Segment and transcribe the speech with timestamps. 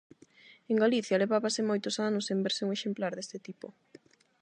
[0.71, 3.67] En Galicia levábase moitos anos sen verse un exemplar deste tipo.